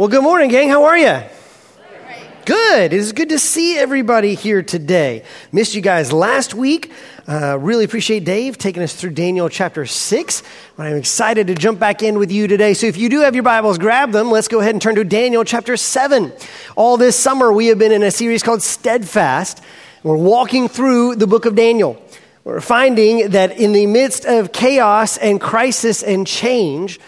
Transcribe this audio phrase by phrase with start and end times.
[0.00, 0.70] Well, good morning, gang.
[0.70, 1.20] How are you?
[2.46, 2.94] Good.
[2.94, 5.24] It is good to see everybody here today.
[5.52, 6.90] Missed you guys last week.
[7.28, 10.42] Uh, really appreciate Dave taking us through Daniel chapter 6.
[10.78, 12.72] But I'm excited to jump back in with you today.
[12.72, 14.30] So if you do have your Bibles, grab them.
[14.30, 16.32] Let's go ahead and turn to Daniel chapter 7.
[16.76, 19.62] All this summer, we have been in a series called Steadfast.
[20.02, 22.02] We're walking through the book of Daniel.
[22.42, 26.98] We're finding that in the midst of chaos and crisis and change,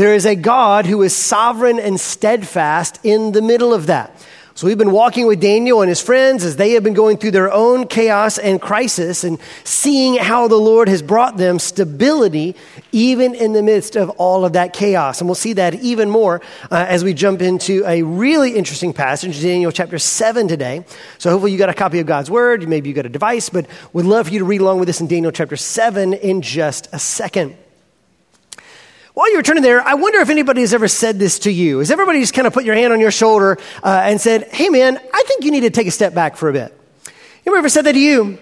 [0.00, 4.16] there is a God who is sovereign and steadfast in the middle of that.
[4.54, 7.32] So we've been walking with Daniel and his friends as they have been going through
[7.32, 12.56] their own chaos and crisis and seeing how the Lord has brought them stability
[12.92, 15.20] even in the midst of all of that chaos.
[15.20, 19.42] And we'll see that even more uh, as we jump into a really interesting passage,
[19.42, 20.82] Daniel chapter 7 today.
[21.18, 23.66] So hopefully you got a copy of God's word, maybe you got a device, but
[23.92, 26.88] we'd love for you to read along with us in Daniel chapter 7 in just
[26.94, 27.54] a second.
[29.14, 31.80] While you're turning there, I wonder if anybody has ever said this to you.
[31.80, 34.68] Has everybody just kind of put your hand on your shoulder uh, and said, hey
[34.68, 36.76] man, I think you need to take a step back for a bit?
[37.44, 38.38] You ever said that to you?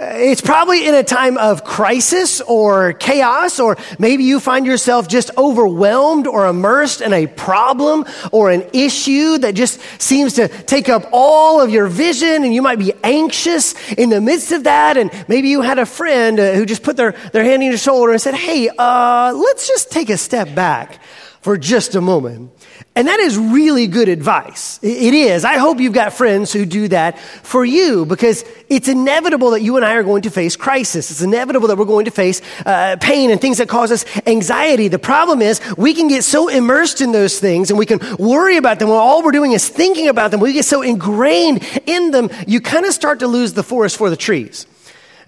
[0.00, 5.32] It's probably in a time of crisis or chaos, or maybe you find yourself just
[5.36, 11.08] overwhelmed or immersed in a problem or an issue that just seems to take up
[11.10, 14.96] all of your vision, and you might be anxious in the midst of that.
[14.96, 17.76] And maybe you had a friend uh, who just put their, their hand on your
[17.76, 21.00] shoulder and said, Hey, uh, let's just take a step back
[21.40, 22.52] for just a moment.
[22.98, 24.80] And that is really good advice.
[24.82, 25.44] It is.
[25.44, 29.76] I hope you've got friends who do that for you because it's inevitable that you
[29.76, 31.08] and I are going to face crisis.
[31.12, 34.88] It's inevitable that we're going to face uh, pain and things that cause us anxiety.
[34.88, 38.56] The problem is we can get so immersed in those things and we can worry
[38.56, 40.40] about them when all we're doing is thinking about them.
[40.40, 44.10] We get so ingrained in them, you kind of start to lose the forest for
[44.10, 44.66] the trees.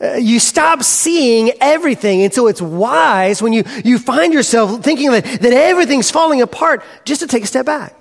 [0.03, 2.23] Uh, you stop seeing everything.
[2.23, 6.83] And so it's wise when you, you find yourself thinking that, that everything's falling apart
[7.05, 7.95] just to take a step back,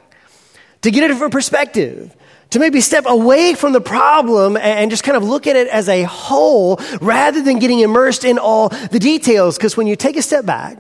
[0.82, 2.16] to get a different perspective,
[2.52, 5.90] to maybe step away from the problem and just kind of look at it as
[5.90, 9.58] a whole rather than getting immersed in all the details.
[9.58, 10.78] Because when you take a step back,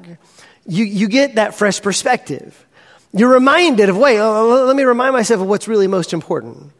[0.65, 2.65] you, you get that fresh perspective.
[3.11, 6.71] You're reminded of, wait, let me remind myself of what's really most important.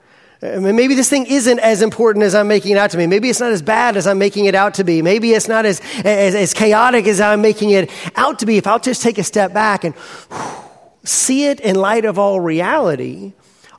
[0.42, 3.08] Uh, maybe this thing isn't as important as I'm making it out to be.
[3.08, 5.02] Maybe it's not as bad as I'm making it out to be.
[5.02, 8.58] Maybe it's not as, as, as chaotic as I'm making it out to be.
[8.58, 9.94] If I'll just take a step back and
[11.04, 13.34] see it in light of all reality,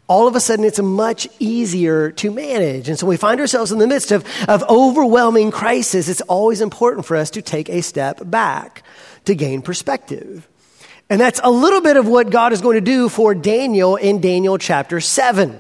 [0.07, 2.91] all of a sudden it's much easier to manage.
[2.91, 6.11] And so we find ourselves in the midst of, of overwhelming crisis.
[6.11, 8.83] It's always important for us to take a step back
[9.25, 10.47] to gain perspective.
[11.09, 14.21] And that's a little bit of what God is going to do for Daniel in
[14.21, 15.59] Daniel chapter 7.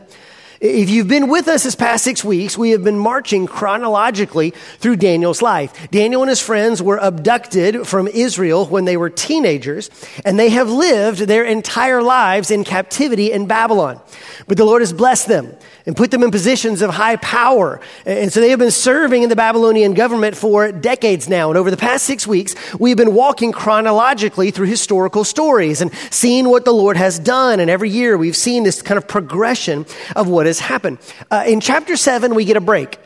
[0.60, 4.96] If you've been with us this past six weeks, we have been marching chronologically through
[4.96, 5.90] Daniel's life.
[5.90, 9.88] Daniel and his friends were abducted from Israel when they were teenagers,
[10.22, 14.02] and they have lived their entire lives in captivity in Babylon.
[14.48, 15.56] But the Lord has blessed them
[15.90, 17.80] and put them in positions of high power.
[18.06, 21.48] And so they have been serving in the Babylonian government for decades now.
[21.50, 26.48] And over the past six weeks, we've been walking chronologically through historical stories and seeing
[26.48, 27.58] what the Lord has done.
[27.58, 29.84] And every year we've seen this kind of progression
[30.14, 30.98] of what has happened.
[31.28, 32.96] Uh, in chapter seven, we get a break.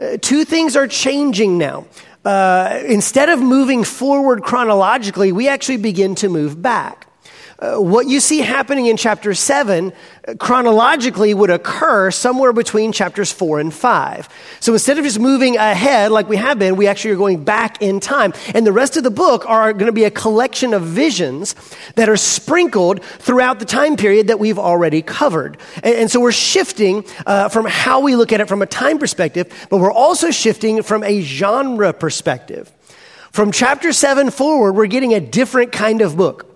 [0.00, 1.86] Uh, two things are changing now.
[2.24, 7.08] Uh, instead of moving forward chronologically, we actually begin to move back.
[7.62, 9.92] Uh, what you see happening in chapter 7
[10.26, 14.28] uh, chronologically would occur somewhere between chapters 4 and 5.
[14.58, 17.80] So instead of just moving ahead like we have been, we actually are going back
[17.80, 18.32] in time.
[18.52, 21.54] And the rest of the book are going to be a collection of visions
[21.94, 25.56] that are sprinkled throughout the time period that we've already covered.
[25.84, 28.98] And, and so we're shifting uh, from how we look at it from a time
[28.98, 32.72] perspective, but we're also shifting from a genre perspective.
[33.30, 36.51] From chapter 7 forward, we're getting a different kind of book.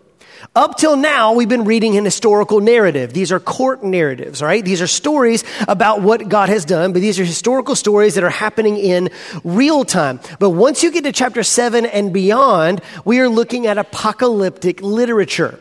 [0.57, 3.13] Up till now, we've been reading an historical narrative.
[3.13, 4.65] These are court narratives, right?
[4.65, 8.31] These are stories about what God has done, but these are historical stories that are
[8.31, 9.11] happening in
[9.45, 10.19] real time.
[10.39, 15.61] But once you get to chapter seven and beyond, we are looking at apocalyptic literature.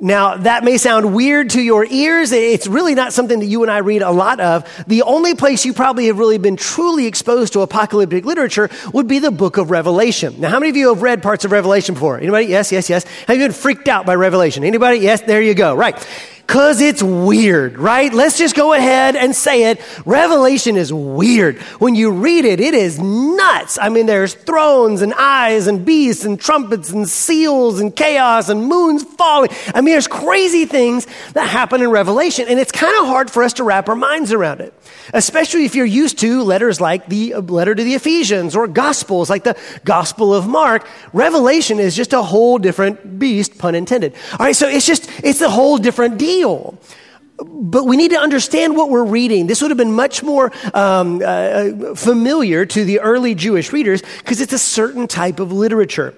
[0.00, 2.30] Now, that may sound weird to your ears.
[2.30, 4.64] It's really not something that you and I read a lot of.
[4.86, 9.18] The only place you probably have really been truly exposed to apocalyptic literature would be
[9.18, 10.40] the book of Revelation.
[10.40, 12.16] Now, how many of you have read parts of Revelation before?
[12.16, 12.46] Anybody?
[12.46, 13.04] Yes, yes, yes.
[13.26, 14.62] Have you been freaked out by Revelation?
[14.62, 14.98] Anybody?
[14.98, 15.74] Yes, there you go.
[15.74, 15.96] Right.
[16.48, 18.10] Cause it's weird, right?
[18.10, 19.82] Let's just go ahead and say it.
[20.06, 21.58] Revelation is weird.
[21.78, 23.78] When you read it, it is nuts.
[23.78, 28.64] I mean, there's thrones and eyes and beasts and trumpets and seals and chaos and
[28.64, 29.50] moons falling.
[29.74, 33.42] I mean, there's crazy things that happen in Revelation and it's kind of hard for
[33.42, 34.72] us to wrap our minds around it.
[35.12, 39.28] Especially if you're used to letters like the uh, letter to the Ephesians or gospels
[39.28, 40.88] like the gospel of Mark.
[41.12, 44.14] Revelation is just a whole different beast, pun intended.
[44.32, 44.56] All right.
[44.56, 46.37] So it's just, it's a whole different deal
[47.38, 49.46] but we need to understand what we're reading.
[49.46, 54.40] This would have been much more um, uh, familiar to the early Jewish readers because
[54.40, 56.14] it's a certain type of literature.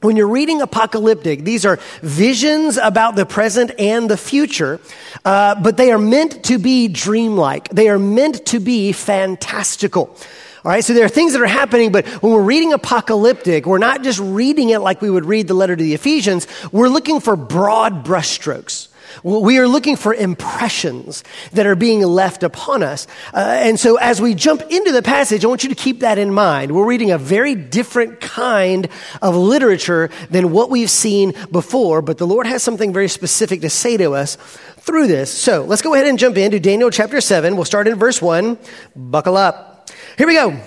[0.00, 4.80] When you're reading apocalyptic, these are visions about the present and the future,
[5.26, 7.68] uh, but they are meant to be dreamlike.
[7.68, 10.16] They are meant to be fantastical.
[10.64, 13.78] All right, so there are things that are happening, but when we're reading apocalyptic, we're
[13.78, 16.46] not just reading it like we would read the letter to the Ephesians.
[16.72, 18.89] We're looking for broad brushstrokes.
[19.22, 23.06] We are looking for impressions that are being left upon us.
[23.34, 26.18] Uh, and so as we jump into the passage, I want you to keep that
[26.18, 26.72] in mind.
[26.72, 28.88] We're reading a very different kind
[29.22, 33.70] of literature than what we've seen before, but the Lord has something very specific to
[33.70, 34.36] say to us
[34.78, 35.32] through this.
[35.32, 37.56] So let's go ahead and jump into Daniel chapter 7.
[37.56, 38.58] We'll start in verse 1.
[38.96, 39.90] Buckle up.
[40.16, 40.60] Here we go.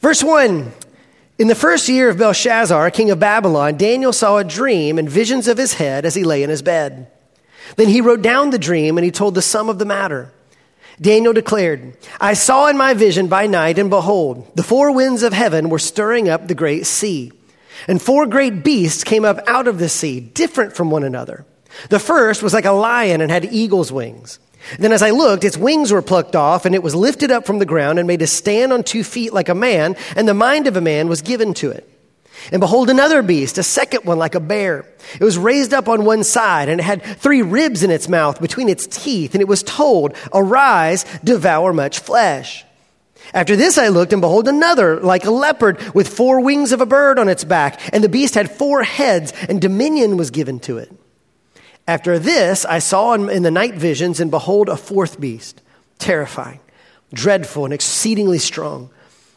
[0.00, 0.72] Verse 1.
[1.38, 5.48] In the first year of Belshazzar, king of Babylon, Daniel saw a dream and visions
[5.48, 7.10] of his head as he lay in his bed.
[7.74, 10.30] Then he wrote down the dream and he told the sum of the matter.
[11.00, 15.32] Daniel declared, I saw in my vision by night, and behold, the four winds of
[15.32, 17.32] heaven were stirring up the great sea.
[17.86, 21.44] And four great beasts came up out of the sea, different from one another.
[21.90, 24.38] The first was like a lion and had eagle's wings.
[24.78, 27.58] Then as I looked, its wings were plucked off, and it was lifted up from
[27.58, 30.66] the ground and made to stand on two feet like a man, and the mind
[30.66, 31.88] of a man was given to it.
[32.52, 34.84] And behold, another beast, a second one like a bear.
[35.14, 38.40] It was raised up on one side, and it had three ribs in its mouth
[38.40, 42.64] between its teeth, and it was told, Arise, devour much flesh.
[43.34, 46.86] After this I looked, and behold, another like a leopard with four wings of a
[46.86, 50.78] bird on its back, and the beast had four heads, and dominion was given to
[50.78, 50.92] it.
[51.88, 55.60] After this I saw in the night visions, and behold, a fourth beast,
[55.98, 56.60] terrifying,
[57.12, 58.90] dreadful, and exceedingly strong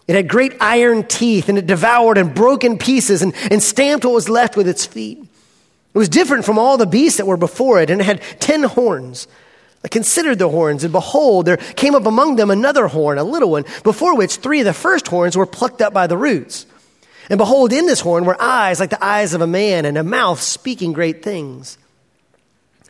[0.09, 4.03] it had great iron teeth, and it devoured and broke in pieces and, and stamped
[4.03, 5.19] what was left with its feet.
[5.19, 8.63] It was different from all the beasts that were before it, and it had ten
[8.63, 9.27] horns.
[9.83, 13.51] I considered the horns, and behold, there came up among them another horn, a little
[13.51, 16.65] one, before which three of the first horns were plucked up by the roots.
[17.29, 20.03] And behold, in this horn were eyes like the eyes of a man, and a
[20.03, 21.77] mouth speaking great things.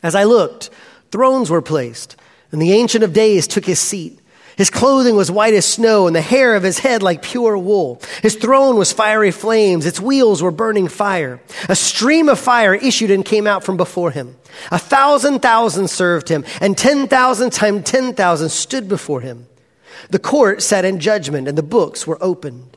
[0.02, 0.70] As I looked,
[1.10, 2.16] thrones were placed,
[2.50, 4.19] and the Ancient of Days took his seat.
[4.60, 7.98] His clothing was white as snow, and the hair of his head like pure wool.
[8.20, 11.40] His throne was fiery flames, its wheels were burning fire.
[11.70, 14.36] A stream of fire issued and came out from before him.
[14.70, 19.46] A thousand thousand served him, and ten thousand times ten thousand stood before him.
[20.10, 22.76] The court sat in judgment, and the books were opened.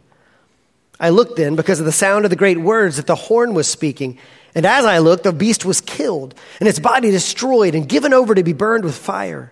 [1.02, 3.68] I looked then because of the sound of the great words that the horn was
[3.68, 4.18] speaking.
[4.56, 8.34] And as I looked, the beast was killed, and its body destroyed and given over
[8.34, 9.52] to be burned with fire.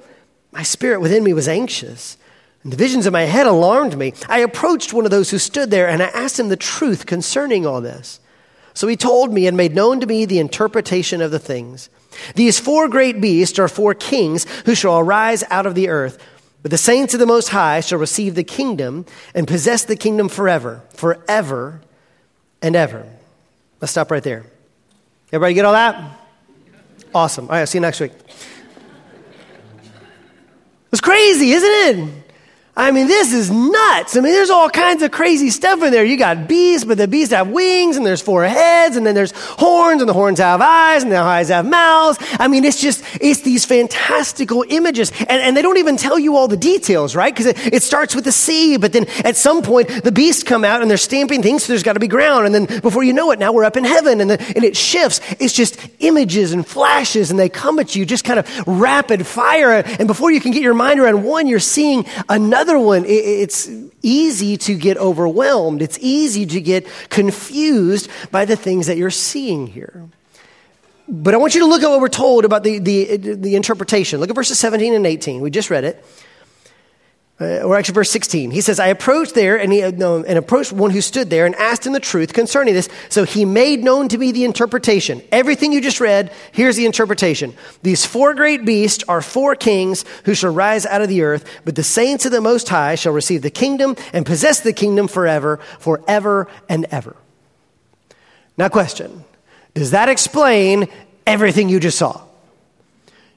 [0.51, 2.17] my spirit within me was anxious,
[2.63, 4.13] and the visions in my head alarmed me.
[4.27, 7.65] I approached one of those who stood there, and I asked him the truth concerning
[7.65, 8.19] all this.
[8.73, 11.89] So he told me and made known to me the interpretation of the things.
[12.35, 16.17] These four great beasts are four kings who shall arise out of the earth.
[16.61, 20.29] But the saints of the Most High shall receive the kingdom and possess the kingdom
[20.29, 21.81] forever, forever
[22.61, 23.07] and ever.
[23.79, 24.45] Let's stop right there.
[25.33, 26.19] Everybody get all that?
[27.15, 27.45] Awesome.
[27.45, 28.11] All right, I'll see you next week.
[30.91, 32.30] It's crazy, isn't it?
[32.75, 34.15] I mean, this is nuts.
[34.15, 36.05] I mean, there's all kinds of crazy stuff in there.
[36.05, 39.33] You got beasts, but the beasts have wings, and there's four heads, and then there's
[39.35, 42.17] horns, and the horns have eyes, and the eyes have mouths.
[42.39, 45.11] I mean, it's just, it's these fantastical images.
[45.19, 47.33] And, and they don't even tell you all the details, right?
[47.33, 50.63] Because it, it, starts with the sea, but then at some point, the beasts come
[50.63, 52.45] out, and they're stamping things, so there's got to be ground.
[52.45, 54.77] And then before you know it, now we're up in heaven, and, the, and it
[54.77, 55.19] shifts.
[55.41, 59.71] It's just images and flashes, and they come at you just kind of rapid fire.
[59.71, 63.69] And before you can get your mind around one, you're seeing another other one, it's
[64.01, 65.81] easy to get overwhelmed.
[65.81, 70.07] It's easy to get confused by the things that you're seeing here.
[71.07, 74.21] But I want you to look at what we're told about the, the, the interpretation.
[74.21, 75.41] Look at verses 17 and 18.
[75.41, 76.05] We just read it
[77.41, 80.37] uh, or actually verse 16 he says i approached there and, he, uh, no, and
[80.37, 82.89] approached one who stood there and asked him the truth concerning this.
[83.09, 85.21] So he made known to me the interpretation.
[85.31, 87.53] Everything you just read here's the interpretation.
[87.83, 91.75] These four great beasts are four kings who shall rise out of the earth but
[91.75, 95.57] the saints of the most high shall receive the kingdom and possess the kingdom forever
[95.79, 97.15] forever and ever.
[98.57, 99.23] Now question
[99.73, 100.89] does that explain
[101.25, 102.21] everything you just saw?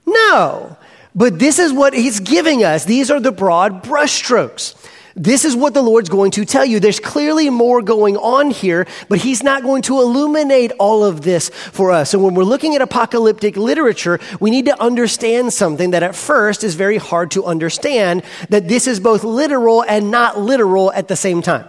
[0.06, 0.76] No
[1.14, 2.84] But this is what he's giving us.
[2.84, 4.74] These are the broad brushstrokes.
[5.16, 6.80] This is what the Lord's going to tell you.
[6.80, 11.50] There's clearly more going on here, but He's not going to illuminate all of this
[11.50, 12.10] for us.
[12.10, 16.64] So when we're looking at apocalyptic literature, we need to understand something that at first
[16.64, 21.16] is very hard to understand that this is both literal and not literal at the
[21.16, 21.68] same time.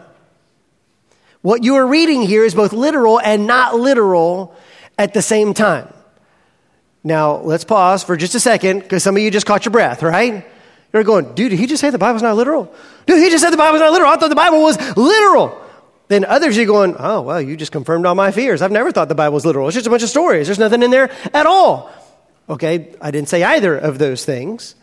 [1.43, 4.55] What you are reading here is both literal and not literal
[4.97, 5.87] at the same time.
[7.05, 10.01] Now, let's pause for just a second because some of you just caught your breath,
[10.01, 10.43] right?
[10.91, 12.73] You're going, dude, did he just say the Bible's not literal?
[13.05, 14.09] Dude, he just said the Bible's not literal.
[14.09, 15.61] I thought the Bible was literal.
[16.07, 18.63] Then others you're going, oh, well, you just confirmed all my fears.
[18.63, 19.67] I've never thought the Bible was literal.
[19.67, 20.47] It's just a bunch of stories.
[20.47, 21.91] There's nothing in there at all.
[22.49, 24.73] Okay, I didn't say either of those things.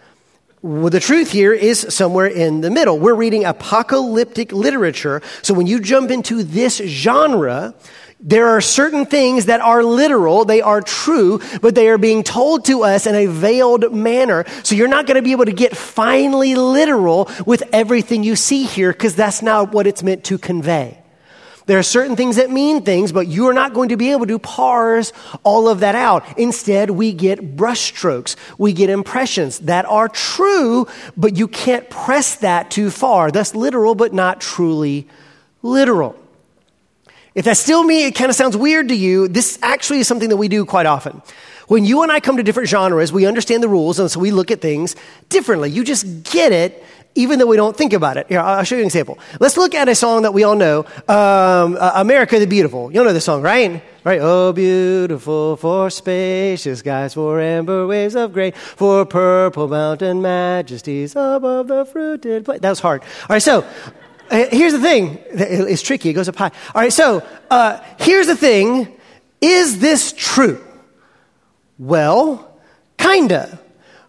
[0.62, 3.00] Well, the truth here is somewhere in the middle.
[3.00, 5.22] We're reading apocalyptic literature.
[5.42, 7.74] So when you jump into this genre,
[8.22, 12.64] there are certain things that are literal, they are true, but they are being told
[12.66, 14.44] to us in a veiled manner.
[14.62, 18.62] So you're not going to be able to get finely literal with everything you see
[18.62, 20.98] here because that's not what it's meant to convey.
[21.66, 24.26] There are certain things that mean things, but you are not going to be able
[24.26, 25.12] to parse
[25.42, 26.38] all of that out.
[26.38, 28.36] Instead, we get brushstrokes.
[28.58, 30.86] We get impressions that are true,
[31.16, 33.30] but you can't press that too far.
[33.30, 35.08] That's literal, but not truly
[35.62, 36.21] literal.
[37.34, 40.28] If that's still me, it kind of sounds weird to you, this actually is something
[40.28, 41.22] that we do quite often.
[41.68, 44.30] When you and I come to different genres, we understand the rules, and so we
[44.30, 44.96] look at things
[45.30, 45.70] differently.
[45.70, 46.84] You just get it,
[47.14, 48.26] even though we don't think about it.
[48.28, 49.18] Here, I'll show you an example.
[49.40, 52.92] Let's look at a song that we all know, um, America the Beautiful.
[52.92, 53.82] You all know this song, right?
[54.04, 54.18] Right?
[54.20, 61.68] Oh, beautiful for spacious skies, for amber waves of grain, for purple mountain majesties above
[61.68, 62.58] the fruited plain.
[62.60, 63.02] That was hard.
[63.02, 63.64] All right, so
[64.32, 66.50] here's the thing it's tricky, it goes up high.
[66.74, 68.96] All right, so uh, here's the thing
[69.40, 70.62] is this true?
[71.78, 72.56] Well,
[72.96, 73.58] kinda.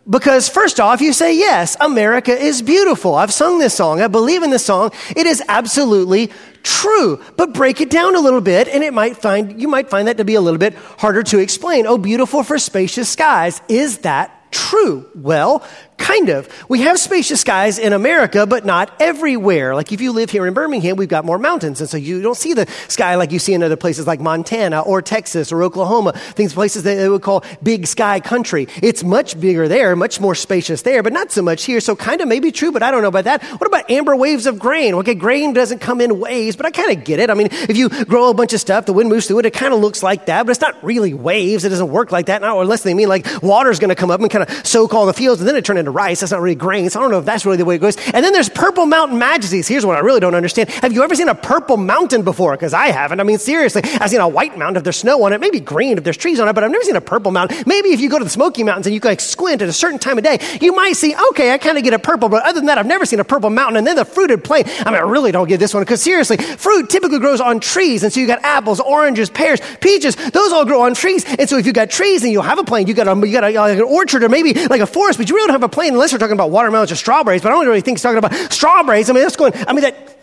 [0.09, 3.15] Because first off, you say, yes, America is beautiful.
[3.15, 4.01] I've sung this song.
[4.01, 4.91] I believe in this song.
[5.15, 6.29] It is absolutely
[6.61, 7.21] true.
[7.37, 10.17] But break it down a little bit and it might find, you might find that
[10.17, 11.87] to be a little bit harder to explain.
[11.87, 13.61] Oh, beautiful for spacious skies.
[13.69, 15.09] Is that true?
[15.15, 15.63] Well,
[16.03, 16.49] Kind of.
[16.67, 19.73] We have spacious skies in America, but not everywhere.
[19.73, 21.79] Like if you live here in Birmingham, we've got more mountains.
[21.79, 24.81] And so you don't see the sky like you see in other places like Montana
[24.81, 28.67] or Texas or Oklahoma, things, places that they would call big sky country.
[28.81, 31.79] It's much bigger there, much more spacious there, but not so much here.
[31.79, 33.41] So kind of maybe true, but I don't know about that.
[33.43, 34.95] What about amber waves of grain?
[34.95, 37.29] Okay, grain doesn't come in waves, but I kind of get it.
[37.29, 39.53] I mean, if you grow a bunch of stuff, the wind moves through it, it
[39.53, 41.63] kind of looks like that, but it's not really waves.
[41.63, 42.41] It doesn't work like that.
[42.41, 45.05] Not unless they mean like water's going to come up and kind of soak all
[45.05, 46.19] the fields and then it turned into rice.
[46.19, 46.95] That's not really grains.
[46.95, 47.97] I don't know if that's really the way it goes.
[48.13, 49.67] And then there's purple mountain majesties.
[49.67, 50.69] Here's what I really don't understand.
[50.69, 52.53] Have you ever seen a purple mountain before?
[52.53, 53.19] Because I haven't.
[53.19, 55.97] I mean, seriously, I've seen a white mountain if there's snow on it, maybe green
[55.97, 57.63] if there's trees on it, but I've never seen a purple mountain.
[57.65, 59.99] Maybe if you go to the Smoky Mountains and you like squint at a certain
[59.99, 62.59] time of day, you might see, okay, I kind of get a purple, but other
[62.59, 63.77] than that, I've never seen a purple mountain.
[63.77, 64.63] And then the fruited plain.
[64.79, 68.03] I mean, I really don't get this one because seriously, fruit typically grows on trees.
[68.03, 70.15] And so you got apples, oranges, pears, peaches.
[70.15, 71.25] Those all grow on trees.
[71.25, 73.33] And so if you got trees and you have a plain, you got a, you
[73.33, 75.63] got a, like an orchard or maybe like a forest, but you really don't have
[75.63, 77.41] a plain unless you're talking about watermelons or strawberries.
[77.41, 79.09] But I don't really think he's talking about strawberries.
[79.09, 80.19] I mean, that's going, I mean, that,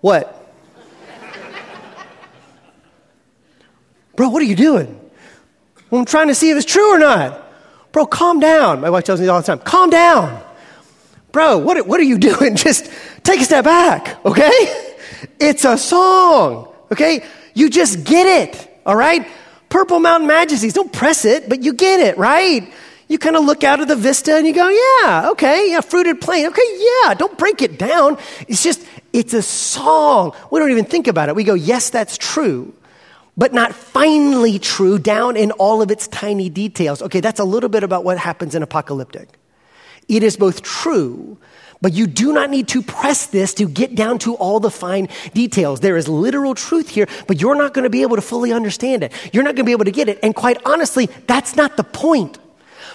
[0.00, 0.38] what?
[4.16, 4.98] Bro, what are you doing?
[5.90, 7.38] Well, I'm trying to see if it's true or not.
[7.92, 8.80] Bro, calm down.
[8.80, 10.42] My wife tells me all the time, calm down.
[11.32, 12.56] Bro, what, what are you doing?
[12.68, 12.90] Just
[13.22, 14.88] take a step back, okay?
[15.38, 17.24] It's a song, okay?
[17.54, 19.26] You just get it, all right?
[19.68, 22.72] Purple Mountain Majesties, don't press it, but you get it, right?
[23.12, 26.18] You kind of look out of the vista and you go, yeah, okay, yeah, fruited
[26.18, 26.46] plain.
[26.46, 28.16] Okay, yeah, don't break it down.
[28.48, 30.34] It's just, it's a song.
[30.50, 31.36] We don't even think about it.
[31.36, 32.72] We go, yes, that's true,
[33.36, 37.02] but not finally true down in all of its tiny details.
[37.02, 39.38] Okay, that's a little bit about what happens in apocalyptic.
[40.08, 41.36] It is both true,
[41.82, 45.10] but you do not need to press this to get down to all the fine
[45.34, 45.80] details.
[45.80, 49.02] There is literal truth here, but you're not going to be able to fully understand
[49.02, 49.12] it.
[49.34, 50.18] You're not going to be able to get it.
[50.22, 52.38] And quite honestly, that's not the point.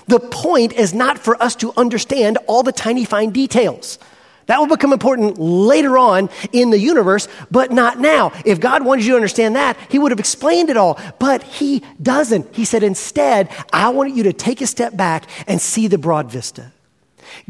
[0.08, 4.00] The point is not for us to understand all the tiny fine details.
[4.48, 8.32] That will become important later on in the universe, but not now.
[8.46, 11.84] If God wanted you to understand that, He would have explained it all, but He
[12.02, 12.56] doesn't.
[12.56, 16.32] He said, instead, I want you to take a step back and see the broad
[16.32, 16.72] vista.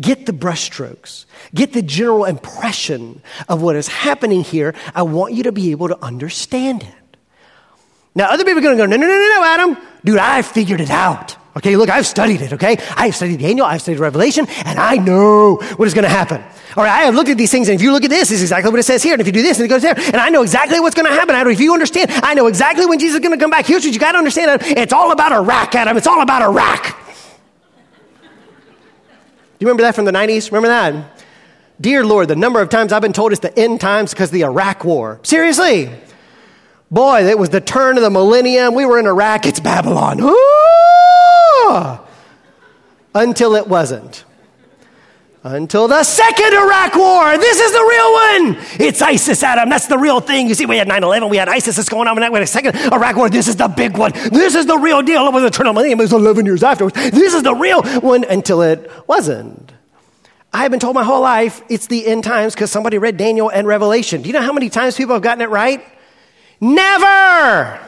[0.02, 1.26] Get the brushstrokes.
[1.54, 4.74] Get the general impression of what is happening here.
[4.96, 7.18] I want you to be able to understand it.
[8.16, 9.78] Now, other people are going to go, no, no, no, no, no, Adam.
[10.04, 11.37] Dude, I figured it out.
[11.58, 12.78] Okay, look, I've studied it, okay?
[12.96, 16.40] I've studied Daniel, I've studied Revelation, and I know what is going to happen.
[16.76, 18.38] All right, I have looked at these things, and if you look at this, this
[18.38, 19.98] is exactly what it says here, and if you do this, and it goes there,
[19.98, 21.52] and I know exactly what's going to happen, Adam.
[21.52, 23.66] If you understand, I know exactly when Jesus is going to come back.
[23.66, 24.62] Here's what you got to understand.
[24.66, 25.98] It's all about Iraq, Adam.
[25.98, 26.96] It's all about Iraq.
[29.58, 30.52] Do you remember that from the 90s?
[30.52, 31.24] Remember that?
[31.82, 34.34] Dear Lord, the number of times I've been told it's the end times because of
[34.34, 35.20] the Iraq war.
[35.24, 35.90] Seriously.
[36.92, 38.76] Boy, it was the turn of the millennium.
[38.76, 39.48] We were in Iraq.
[39.48, 40.22] It's Babylon.
[40.22, 40.87] Ooh!
[43.14, 44.26] Until it wasn't.
[45.44, 47.38] Until the second Iraq war.
[47.38, 48.66] This is the real one.
[48.88, 49.70] It's ISIS, Adam.
[49.70, 50.50] That's the real thing.
[50.50, 52.44] You see, we had 9 11, we had ISIS that's going on, and we had
[52.44, 53.30] a second Iraq war.
[53.30, 54.12] This is the big one.
[54.12, 55.26] This is the real deal.
[55.26, 56.00] It was the millennium.
[56.00, 56.96] It was 11 years afterwards.
[56.96, 59.72] This is the real one until it wasn't.
[60.52, 63.50] I have been told my whole life it's the end times because somebody read Daniel
[63.50, 64.22] and Revelation.
[64.24, 65.86] Do you know how many times people have gotten it right?
[66.60, 67.80] Never!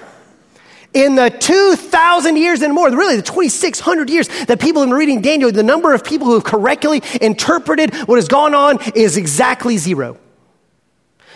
[0.93, 5.21] In the 2,000 years and more, really the 2,600 years that people have been reading
[5.21, 9.77] Daniel, the number of people who have correctly interpreted what has gone on is exactly
[9.77, 10.17] zero.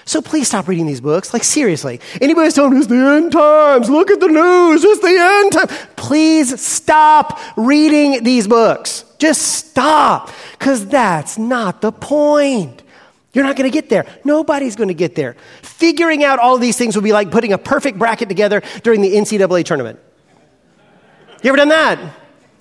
[0.05, 1.33] So please stop reading these books.
[1.33, 2.01] Like, seriously.
[2.19, 5.71] Anybody telling me it's the end times, look at the news, it's the end times.
[5.95, 9.05] Please stop reading these books.
[9.17, 10.29] Just stop,
[10.59, 12.82] because that's not the point.
[13.33, 14.05] You're not going to get there.
[14.23, 15.35] Nobody's going to get there.
[15.61, 19.13] Figuring out all these things will be like putting a perfect bracket together during the
[19.13, 19.99] NCAA tournament.
[21.41, 21.99] You ever done that?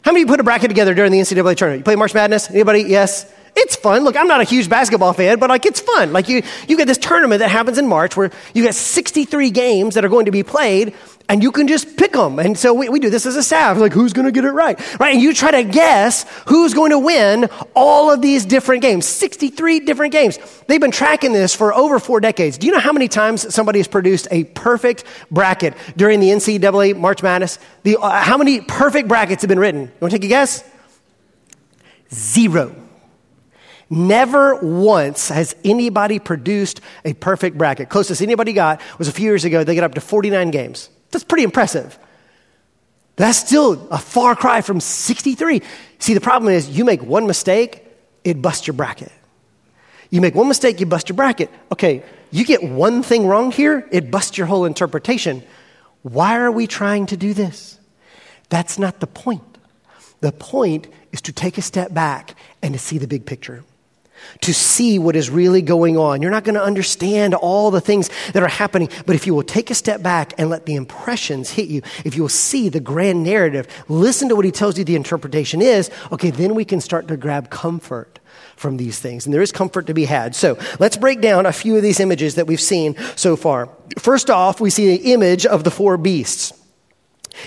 [0.03, 1.81] How many put a bracket together during the NCAA tournament?
[1.81, 2.51] You play March Madness?
[2.51, 2.81] Anybody?
[2.81, 3.31] Yes?
[3.55, 4.03] It's fun.
[4.03, 6.13] Look, I'm not a huge basketball fan, but like it's fun.
[6.13, 9.95] Like you, you get this tournament that happens in March where you get 63 games
[9.95, 10.95] that are going to be played,
[11.29, 12.39] and you can just pick them.
[12.39, 13.79] And so we, we do this as a staff.
[13.79, 14.79] Like, who's going to get it right?
[15.01, 15.15] Right?
[15.15, 19.81] And you try to guess who's going to win all of these different games 63
[19.81, 20.39] different games.
[20.67, 22.59] They've been tracking this for over four decades.
[22.59, 26.97] Do you know how many times somebody has produced a perfect bracket during the NCAA
[26.97, 27.59] March Madness?
[27.83, 29.83] The, uh, how many perfect brackets have been written?
[29.83, 30.65] You want to take a guess?
[32.13, 32.75] Zero.
[33.89, 37.91] Never once has anybody produced a perfect bracket.
[37.91, 39.65] Closest anybody got was a few years ago.
[39.65, 40.89] They got up to 49 games.
[41.13, 41.99] That's pretty impressive.
[43.17, 45.63] That's still a far cry from 63.
[45.99, 47.85] See, the problem is you make one mistake,
[48.25, 49.13] it busts your bracket.
[50.11, 51.51] You make one mistake, you bust your bracket.
[51.71, 55.43] Okay, you get one thing wrong here, it busts your whole interpretation.
[56.03, 57.79] Why are we trying to do this?
[58.49, 59.43] That's not the point.
[60.21, 63.65] The point is to take a step back and to see the big picture
[64.43, 66.23] to see what is really going on.
[66.23, 69.43] You're not going to understand all the things that are happening, but if you will
[69.43, 72.81] take a step back and let the impressions hit you, if you will see the
[72.81, 76.81] grand narrative, listen to what he tells you the interpretation is, okay, then we can
[76.81, 78.19] start to grab comfort
[78.57, 79.27] from these things.
[79.27, 80.35] And there is comfort to be had.
[80.35, 83.69] So let's break down a few of these images that we've seen so far.
[83.99, 86.53] First off, we see the image of the four beasts.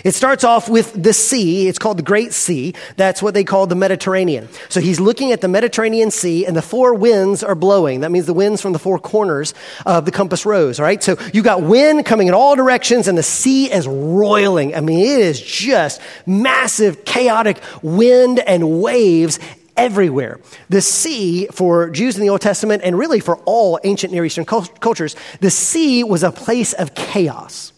[0.04, 1.68] It starts off with the sea.
[1.68, 2.74] It's called the Great Sea.
[2.98, 4.50] That's what they call the Mediterranean.
[4.70, 8.02] So he's looking at the Mediterranean Sea, and the four winds are blowing.
[8.02, 9.54] That means the winds from the four corners
[9.86, 11.02] of the compass rose, all right?
[11.02, 14.76] So you've got wind coming in all directions, and the sea is roiling.
[14.76, 19.40] I mean, it is just massive, chaotic wind and waves
[19.78, 20.40] everywhere.
[20.70, 24.46] The sea, for Jews in the Old Testament, and really for all ancient Near Eastern
[24.46, 27.74] cultures, the sea was a place of chaos.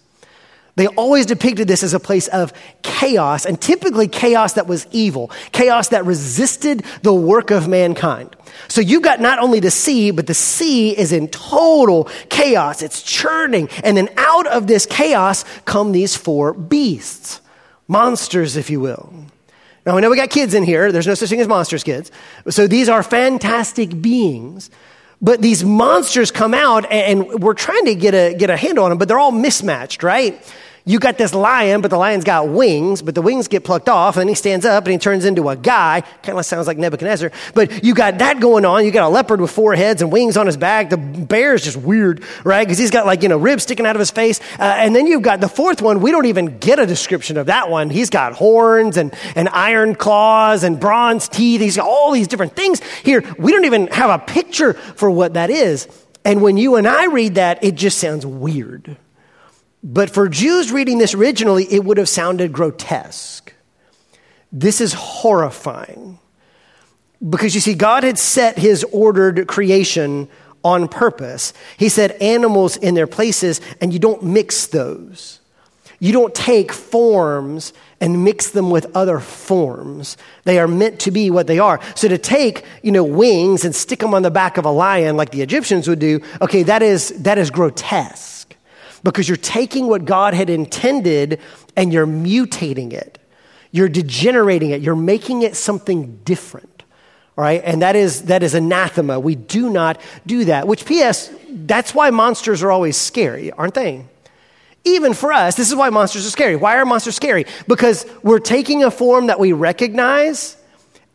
[0.78, 5.32] They always depicted this as a place of chaos, and typically chaos that was evil,
[5.52, 8.36] chaos that resisted the work of mankind.
[8.68, 12.84] So you've got not only the sea, but the sea is in total chaos.
[12.84, 13.70] It's churning.
[13.84, 17.42] And then out of this chaos come these four beasts,
[17.88, 19.12] monsters, if you will.
[19.84, 20.92] Now, we know we got kids in here.
[20.92, 22.12] There's no such thing as monsters, kids.
[22.50, 24.70] So these are fantastic beings
[25.20, 28.92] but these monsters come out and we're trying to get a, get a handle on
[28.92, 30.40] them, but they're all mismatched, right?
[30.88, 34.16] You got this lion, but the lion's got wings, but the wings get plucked off,
[34.16, 36.02] and he stands up and he turns into a guy.
[36.24, 37.30] Kind of sounds like Nebuchadnezzar.
[37.54, 38.86] But you got that going on.
[38.86, 40.90] You got a leopard with four heads and wings on his back.
[40.90, 42.66] The bear's just weird, right?
[42.66, 44.40] Because he's got like, you know, ribs sticking out of his face.
[44.58, 46.00] Uh, and then you've got the fourth one.
[46.00, 47.90] We don't even get a description of that one.
[47.90, 51.60] He's got horns and, and iron claws and bronze teeth.
[51.60, 53.24] He's got all these different things here.
[53.38, 55.90] We don't even have a picture for what that is.
[56.24, 58.96] And when you and I read that, it just sounds weird
[59.90, 63.54] but for Jews reading this originally, it would have sounded grotesque.
[64.52, 66.20] This is horrifying.
[67.28, 70.28] Because you see, God had set his ordered creation
[70.62, 71.54] on purpose.
[71.78, 75.40] He said animals in their places, and you don't mix those.
[76.00, 77.72] You don't take forms
[78.02, 80.18] and mix them with other forms.
[80.44, 81.80] They are meant to be what they are.
[81.96, 85.16] So to take, you know, wings and stick them on the back of a lion
[85.16, 88.37] like the Egyptians would do, okay, that is, that is grotesque
[89.04, 91.40] because you're taking what God had intended
[91.76, 93.20] and you're mutating it.
[93.72, 94.82] You're degenerating it.
[94.82, 96.84] You're making it something different.
[97.38, 97.62] All right?
[97.64, 99.20] And that is, that is anathema.
[99.20, 100.68] We do not do that.
[100.68, 104.06] Which, P.S., that's why monsters are always scary, aren't they?
[104.84, 106.56] Even for us, this is why monsters are scary.
[106.56, 107.46] Why are monsters scary?
[107.68, 110.58] Because we're taking a form that we recognize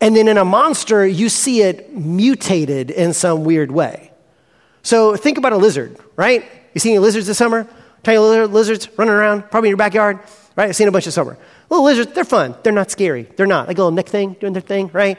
[0.03, 4.11] And then in a monster, you see it mutated in some weird way.
[4.81, 6.43] So think about a lizard, right?
[6.73, 7.67] You seen any lizards this summer?
[8.03, 10.19] Tiny lizards running around, probably in your backyard,
[10.57, 10.69] right?
[10.69, 11.37] I've seen a bunch this summer.
[11.69, 12.55] Little lizards, they're fun.
[12.63, 13.23] They're not scary.
[13.23, 13.67] They're not.
[13.67, 15.17] Like a little neck thing, doing their thing, right?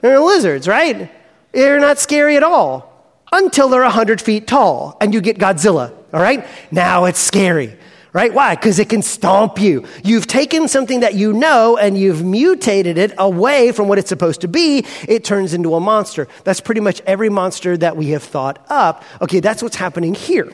[0.00, 1.10] They're lizards, right?
[1.52, 2.90] They're not scary at all
[3.32, 6.44] until they're 100 feet tall and you get Godzilla, all right?
[6.72, 7.76] Now it's scary,
[8.12, 8.34] right?
[8.34, 8.56] Why?
[8.56, 9.84] Because it can stomp you.
[10.02, 14.40] You've taken something that you know and you've mutated it away from what it's supposed
[14.40, 14.84] to be.
[15.06, 16.26] It turns into a monster.
[16.42, 19.04] That's pretty much every monster that we have thought up.
[19.22, 20.52] Okay, that's what's happening here.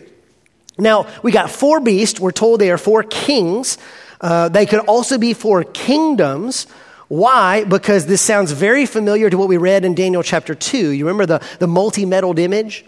[0.80, 2.18] Now, we got four beasts.
[2.18, 3.78] We're told they are four kings.
[4.20, 6.66] Uh, they could also be four kingdoms.
[7.08, 7.64] Why?
[7.64, 10.90] Because this sounds very familiar to what we read in Daniel chapter 2.
[10.90, 12.84] You remember the, the multi metalled image?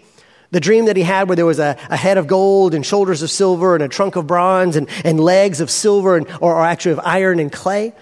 [0.53, 3.23] The dream that he had where there was a, a, head of gold and shoulders
[3.23, 6.65] of silver and a trunk of bronze and, and legs of silver and, or, or
[6.65, 7.95] actually of iron and clay.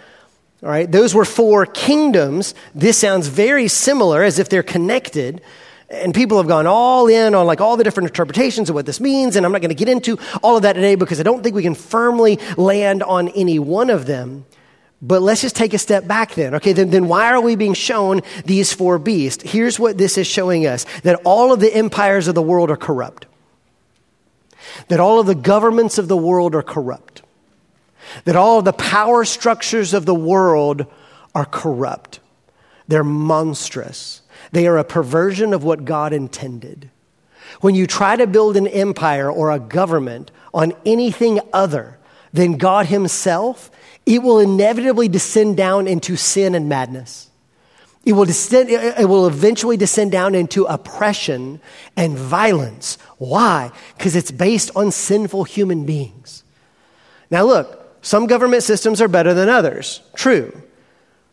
[0.62, 2.54] All right, those were four kingdoms.
[2.74, 5.40] This sounds very similar as if they're connected.
[5.90, 9.00] And people have gone all in on like all the different interpretations of what this
[9.00, 9.34] means.
[9.34, 11.56] And I'm not going to get into all of that today because I don't think
[11.56, 14.44] we can firmly land on any one of them.
[15.02, 16.54] But let's just take a step back then.
[16.56, 19.42] Okay, then, then why are we being shown these four beasts?
[19.42, 22.76] Here's what this is showing us that all of the empires of the world are
[22.76, 23.26] corrupt,
[24.88, 27.22] that all of the governments of the world are corrupt,
[28.24, 30.84] that all of the power structures of the world
[31.34, 32.20] are corrupt.
[32.86, 34.19] They're monstrous,
[34.52, 36.90] they are a perversion of what God intended.
[37.60, 41.98] When you try to build an empire or a government on anything other
[42.32, 43.70] than God Himself,
[44.06, 47.28] it will inevitably descend down into sin and madness.
[48.04, 51.60] It will, descend, it will eventually descend down into oppression
[51.96, 52.96] and violence.
[53.18, 53.70] Why?
[53.98, 56.42] Because it's based on sinful human beings.
[57.30, 60.00] Now, look, some government systems are better than others.
[60.14, 60.62] True.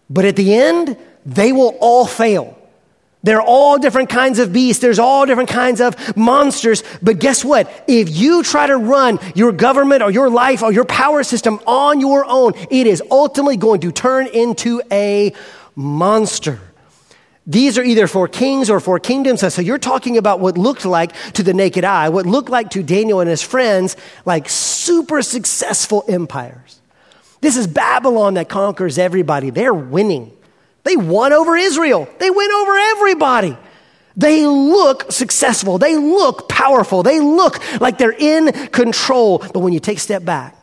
[0.09, 2.56] But at the end, they will all fail.
[3.23, 4.81] They're all different kinds of beasts.
[4.81, 6.83] There's all different kinds of monsters.
[7.01, 7.83] But guess what?
[7.87, 11.99] If you try to run your government or your life or your power system on
[11.99, 15.33] your own, it is ultimately going to turn into a
[15.75, 16.61] monster.
[17.47, 19.41] These are either four kings or four kingdoms.
[19.53, 22.83] So you're talking about what looked like to the naked eye, what looked like to
[22.83, 26.81] Daniel and his friends, like super successful empires.
[27.39, 29.49] This is Babylon that conquers everybody.
[29.49, 30.36] They're winning.
[30.87, 33.57] They won over Israel, they win over everybody.
[34.15, 35.77] They look successful.
[35.77, 37.03] They look powerful.
[37.03, 39.37] They look like they're in control.
[39.37, 40.55] But when you take a step back,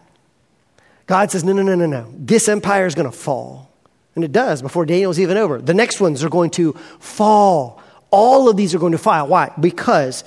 [1.06, 2.12] God says, no, no, no, no, no.
[2.18, 3.70] This empire is going to fall.
[4.16, 5.60] And it does before Daniel's even over.
[5.60, 7.80] The next ones are going to fall.
[8.10, 9.28] All of these are going to fall.
[9.28, 9.52] Why?
[9.60, 10.24] Because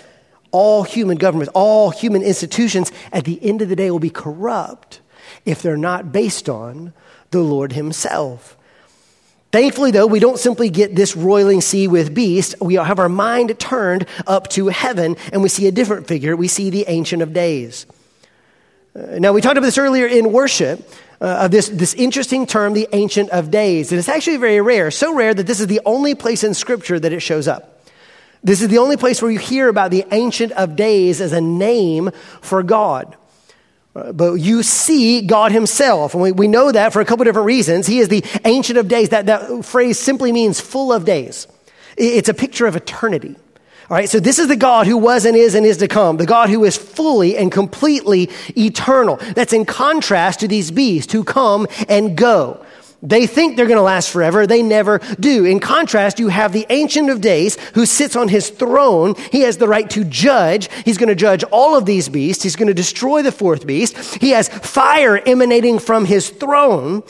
[0.52, 5.02] all human governments, all human institutions at the end of the day will be corrupt
[5.44, 6.94] if they're not based on
[7.32, 8.57] the Lord Himself.
[9.52, 12.54] Thankfully, though, we don't simply get this roiling sea with beasts.
[12.60, 16.36] We have our mind turned up to heaven and we see a different figure.
[16.36, 17.86] We see the Ancient of Days.
[18.94, 20.88] Uh, now, we talked about this earlier in worship.
[21.20, 23.92] Uh, of this, this interesting term, the Ancient of Days.
[23.92, 27.00] And it's actually very rare, so rare that this is the only place in Scripture
[27.00, 27.84] that it shows up.
[28.44, 31.42] This is the only place where you hear about the Ancient of Days as a
[31.42, 33.18] name for God.
[33.98, 36.14] Uh, but you see God Himself.
[36.14, 37.88] And we, we know that for a couple different reasons.
[37.88, 39.10] He is the Ancient of Days.
[39.10, 41.48] That, that phrase simply means full of days,
[41.98, 43.36] it's a picture of eternity.
[43.90, 46.18] All right, so this is the God who was and is and is to come,
[46.18, 49.16] the God who is fully and completely eternal.
[49.34, 52.66] That's in contrast to these beasts who come and go.
[53.04, 54.48] They think they're going to last forever.
[54.48, 55.46] They never do.
[55.46, 59.14] In contrast, you have the Ancient of Days who sits on his throne.
[59.32, 60.70] He has the right to judge.
[60.84, 62.44] He's going to judge all of these beasts.
[62.44, 64.16] He's going to destroy the fourth beast.
[64.16, 67.04] He has fire emanating from his throne.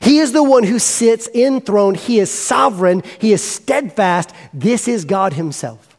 [0.00, 1.96] He is the one who sits enthroned.
[1.96, 3.02] He is sovereign.
[3.20, 4.30] He is steadfast.
[4.52, 5.91] This is God himself.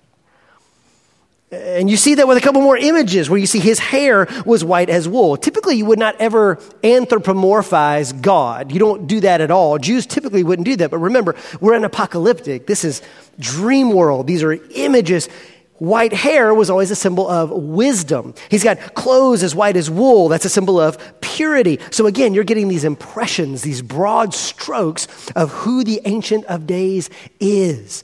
[1.54, 4.66] And you see that with a couple more images where you see his hair was
[4.66, 5.38] white as wool.
[5.38, 8.72] Typically, you would not ever anthropomorphize God.
[8.72, 9.78] You don't do that at all.
[9.78, 10.90] Jews typically wouldn't do that.
[10.90, 12.66] But remember, we're in apocalyptic.
[12.66, 13.02] This is
[13.40, 14.26] dream world.
[14.26, 15.30] These are images.
[15.78, 18.34] White hair was always a symbol of wisdom.
[18.50, 20.30] He's got clothes as white as wool.
[20.30, 21.80] That's a symbol of purity.
[21.92, 27.10] So again, you're getting these impressions, these broad strokes of who the Ancient of Days
[27.40, 28.04] is.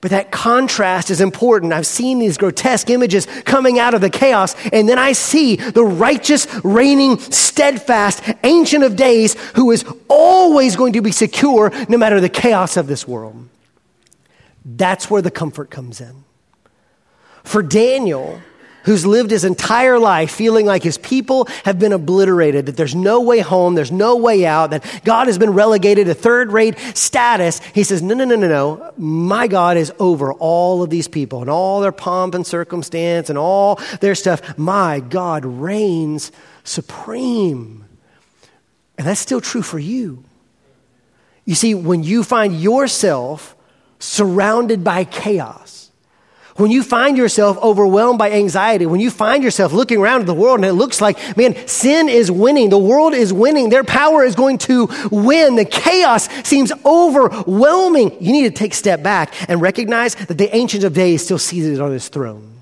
[0.00, 1.72] But that contrast is important.
[1.72, 5.84] I've seen these grotesque images coming out of the chaos, and then I see the
[5.84, 12.20] righteous, reigning, steadfast, ancient of days who is always going to be secure no matter
[12.20, 13.48] the chaos of this world.
[14.64, 16.24] That's where the comfort comes in.
[17.44, 18.40] For Daniel,
[18.86, 23.20] who's lived his entire life feeling like his people have been obliterated, that there's no
[23.20, 27.60] way home, there's no way out, that God has been relegated to third rate status,
[27.74, 28.92] he says, No, no, no, no, no.
[28.96, 33.38] My God is over all of these people and all their pomp and circumstance and
[33.38, 34.56] all their stuff.
[34.56, 36.32] My God reigns
[36.64, 37.84] supreme.
[38.98, 40.24] And that's still true for you.
[41.44, 43.54] You see, when you find yourself
[43.98, 45.65] surrounded by chaos,
[46.56, 50.34] when you find yourself overwhelmed by anxiety, when you find yourself looking around at the
[50.34, 54.24] world and it looks like, man, sin is winning, the world is winning, their power
[54.24, 59.32] is going to win, the chaos seems overwhelming, you need to take a step back
[59.50, 62.52] and recognize that the Ancient of Days still seated on his throne.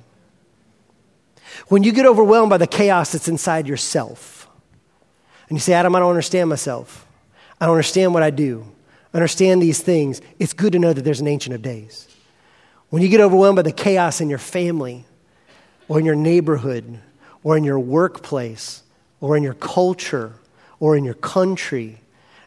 [1.69, 4.49] When you get overwhelmed by the chaos that's inside yourself,
[5.49, 7.07] and you say, Adam, I don't understand myself,
[7.61, 8.67] I don't understand what I do
[9.15, 12.09] understand these things, it's good to know that there's an Ancient of Days.
[12.95, 15.05] When you get overwhelmed by the chaos in your family,
[15.89, 17.01] or in your neighborhood,
[17.43, 18.85] or in your workplace,
[19.21, 20.35] or in your culture,
[20.79, 21.99] or in your country,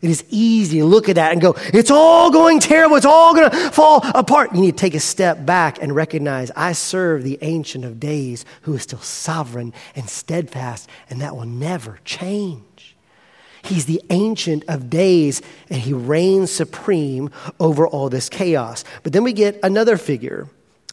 [0.01, 2.95] it is easy to look at that and go, it's all going terrible.
[2.95, 4.55] It's all going to fall apart.
[4.55, 8.45] You need to take a step back and recognize I serve the Ancient of Days
[8.61, 12.86] who is still sovereign and steadfast, and that will never change.
[13.67, 18.83] He's the Ancient of Days, and He reigns supreme over all this chaos.
[19.03, 20.47] But then we get another figure,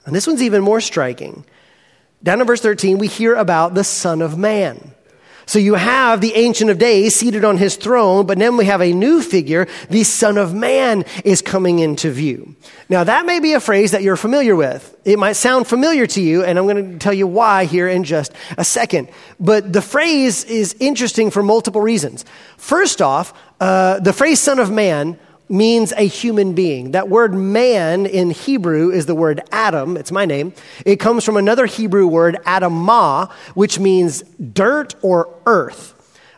[0.04, 1.44] and this one's even more striking.
[2.22, 4.92] Down in verse 13, we hear about the Son of Man.
[5.46, 8.80] So you have the Ancient of Days seated on his throne, but then we have
[8.80, 9.66] a new figure.
[9.90, 12.56] The Son of Man is coming into view.
[12.88, 14.96] Now, that may be a phrase that you're familiar with.
[15.04, 18.04] It might sound familiar to you, and I'm going to tell you why here in
[18.04, 19.08] just a second.
[19.38, 22.24] But the phrase is interesting for multiple reasons.
[22.56, 25.18] First off, uh, the phrase Son of Man
[25.54, 26.90] means a human being.
[26.90, 29.96] That word man in Hebrew is the word Adam.
[29.96, 30.52] It's my name.
[30.84, 35.92] It comes from another Hebrew word, Adamah, which means dirt or earth.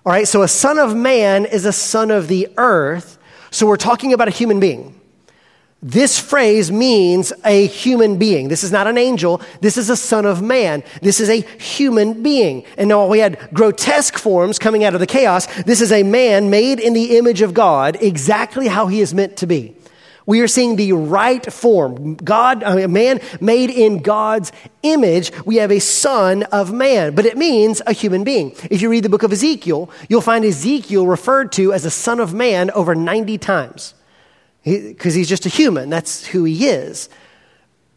[0.04, 3.18] All right, so a son of man is a son of the earth.
[3.50, 5.00] So we're talking about a human being.
[5.86, 8.48] This phrase means a human being.
[8.48, 9.40] This is not an angel.
[9.60, 10.82] This is a son of man.
[11.00, 12.64] This is a human being.
[12.76, 15.46] And now we had grotesque forms coming out of the chaos.
[15.62, 19.36] This is a man made in the image of God, exactly how he is meant
[19.36, 19.76] to be.
[20.26, 22.16] We are seeing the right form.
[22.16, 24.50] God, a man made in God's
[24.82, 25.30] image.
[25.44, 28.56] We have a son of man, but it means a human being.
[28.72, 32.18] If you read the book of Ezekiel, you'll find Ezekiel referred to as a son
[32.18, 33.94] of man over 90 times
[34.66, 35.88] because he, he's just a human.
[35.88, 37.08] That's who he is.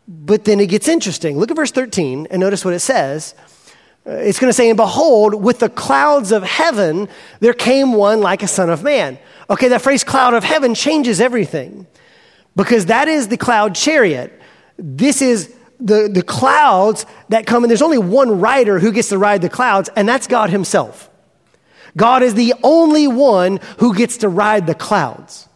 [0.08, 1.38] But then it gets interesting.
[1.38, 3.34] Look at verse 13 and notice what it says.
[4.06, 8.22] Uh, it's going to say, And behold, with the clouds of heaven, there came one
[8.22, 9.18] like a son of man.
[9.50, 11.88] Okay, that phrase cloud of heaven changes everything
[12.56, 14.40] because that is the cloud chariot.
[14.78, 19.18] This is the, the clouds that come, and there's only one rider who gets to
[19.18, 21.10] ride the clouds, and that's God Himself.
[21.98, 25.49] God is the only one who gets to ride the clouds.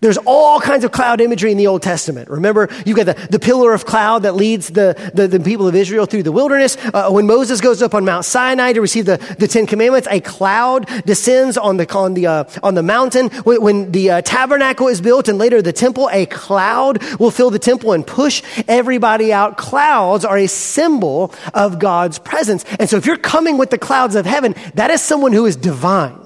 [0.00, 2.30] There's all kinds of cloud imagery in the Old Testament.
[2.30, 5.74] Remember, you've got the, the pillar of cloud that leads the, the, the people of
[5.74, 6.78] Israel through the wilderness.
[6.94, 10.20] Uh, when Moses goes up on Mount Sinai to receive the, the Ten Commandments, a
[10.20, 13.28] cloud descends on the, on the, uh, on the mountain.
[13.28, 17.50] When, when the uh, tabernacle is built and later the temple, a cloud will fill
[17.50, 19.58] the temple and push everybody out.
[19.58, 22.64] Clouds are a symbol of God's presence.
[22.78, 25.56] And so if you're coming with the clouds of heaven, that is someone who is
[25.56, 26.18] divine.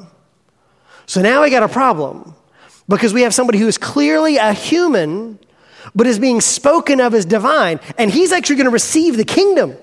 [1.06, 2.33] So now we got a problem
[2.88, 5.38] because we have somebody who is clearly a human,
[5.94, 7.80] but is being spoken of as divine.
[7.98, 9.76] And he's actually going to receive the kingdom.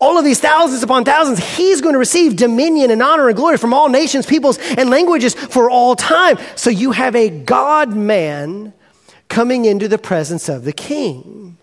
[0.00, 3.56] All of these thousands upon thousands, he's going to receive dominion and honor and glory
[3.56, 6.38] from all nations, peoples, and languages for all time.
[6.54, 8.72] So you have a God man
[9.28, 11.58] coming into the presence of the king.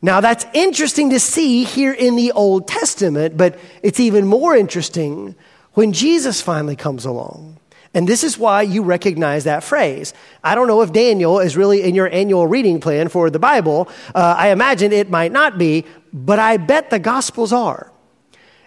[0.00, 5.34] Now, that's interesting to see here in the Old Testament, but it's even more interesting
[5.72, 7.53] when Jesus finally comes along.
[7.94, 10.12] And this is why you recognize that phrase.
[10.42, 13.88] I don't know if Daniel is really in your annual reading plan for the Bible.
[14.12, 17.92] Uh, I imagine it might not be, but I bet the Gospels are.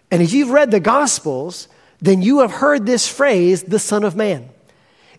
[0.10, 1.68] And if you've read the Gospels,
[2.00, 4.50] then you have heard this phrase, the Son of Man.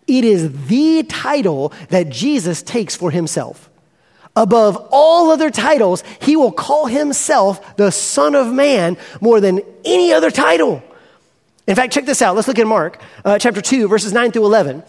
[0.06, 3.68] It is the title that Jesus takes for himself.
[4.34, 10.12] Above all other titles, he will call himself the Son of Man more than any
[10.14, 10.82] other title.
[11.68, 12.34] In fact, check this out.
[12.34, 14.82] Let's look at Mark uh, chapter 2, verses 9 through 11.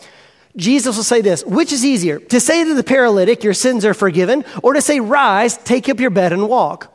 [0.56, 3.94] Jesus will say this Which is easier, to say to the paralytic, Your sins are
[3.94, 6.92] forgiven, or to say, Rise, take up your bed and walk?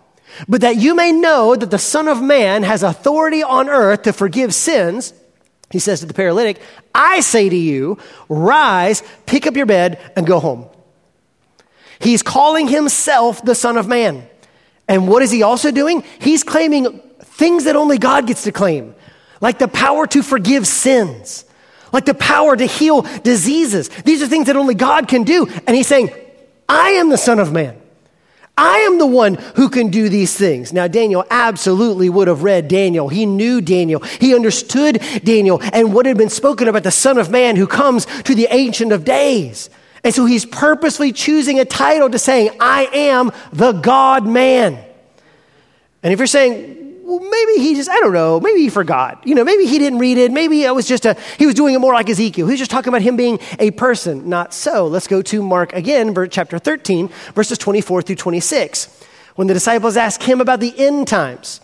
[0.48, 4.12] But that you may know that the Son of Man has authority on earth to
[4.12, 5.12] forgive sins,
[5.70, 6.60] he says to the paralytic,
[6.94, 7.98] I say to you,
[8.30, 10.66] Rise, pick up your bed, and go home.
[11.98, 14.26] He's calling himself the Son of Man.
[14.88, 16.04] And what is he also doing?
[16.20, 18.94] He's claiming things that only God gets to claim,
[19.44, 21.44] like the power to forgive sins,
[21.92, 23.90] like the power to heal diseases.
[23.90, 25.46] These are things that only God can do.
[25.66, 26.08] And he's saying,
[26.66, 27.78] I am the Son of Man.
[28.56, 30.72] I am the one who can do these things.
[30.72, 33.10] Now, Daniel absolutely would have read Daniel.
[33.10, 34.00] He knew Daniel.
[34.00, 38.06] He understood Daniel and what had been spoken about the Son of Man who comes
[38.22, 39.68] to the Ancient of Days.
[40.04, 44.82] And so he's purposely choosing a title to saying, I am the God man.
[46.02, 49.26] And if you're saying, well, maybe he just, I don't know, maybe he forgot.
[49.26, 50.32] You know, maybe he didn't read it.
[50.32, 52.46] Maybe it was just a, he was doing it more like Ezekiel.
[52.46, 54.30] He was just talking about him being a person.
[54.30, 54.86] Not so.
[54.86, 59.04] Let's go to Mark again, chapter 13, verses 24 through 26.
[59.34, 61.60] When the disciples ask him about the end times,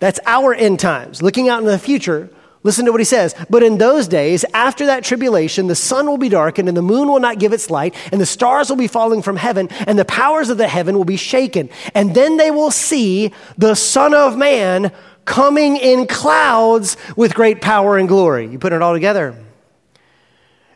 [0.00, 2.28] that's our end times, looking out into the future.
[2.64, 3.34] Listen to what he says.
[3.50, 7.08] But in those days, after that tribulation, the sun will be darkened and the moon
[7.08, 10.04] will not give its light and the stars will be falling from heaven and the
[10.06, 11.68] powers of the heaven will be shaken.
[11.94, 14.90] And then they will see the Son of Man
[15.26, 18.46] coming in clouds with great power and glory.
[18.46, 19.36] You put it all together.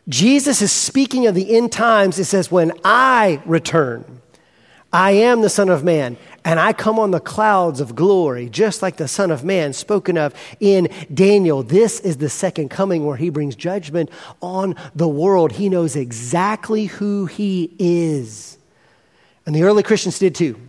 [0.07, 2.19] Jesus is speaking of the end times.
[2.19, 4.21] It says, when I return,
[4.91, 8.81] I am the Son of Man and I come on the clouds of glory, just
[8.81, 11.61] like the Son of Man spoken of in Daniel.
[11.61, 14.09] This is the second coming where he brings judgment
[14.41, 15.51] on the world.
[15.51, 18.57] He knows exactly who he is.
[19.45, 20.59] And the early Christians did too.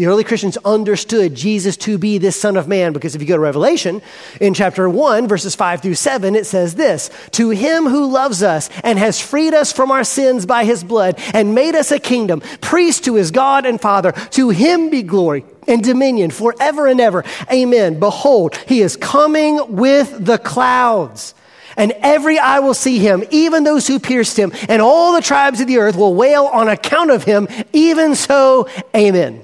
[0.00, 3.36] The early Christians understood Jesus to be this Son of Man because if you go
[3.36, 4.00] to Revelation
[4.40, 8.70] in chapter 1, verses 5 through 7, it says this To him who loves us
[8.82, 12.40] and has freed us from our sins by his blood and made us a kingdom,
[12.62, 17.22] priest to his God and Father, to him be glory and dominion forever and ever.
[17.52, 18.00] Amen.
[18.00, 21.34] Behold, he is coming with the clouds
[21.76, 25.60] and every eye will see him, even those who pierced him, and all the tribes
[25.60, 27.46] of the earth will wail on account of him.
[27.74, 29.42] Even so, amen.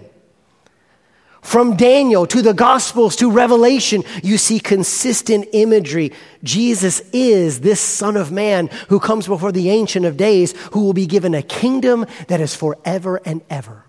[1.47, 6.13] From Daniel to the Gospels to Revelation, you see consistent imagery.
[6.43, 10.93] Jesus is this Son of Man who comes before the Ancient of Days, who will
[10.93, 13.86] be given a kingdom that is forever and ever.